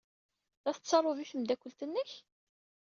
La 0.63 0.71
tettarud 0.75 1.19
i 1.23 1.25
tmeddakelt-nnek? 1.31 2.11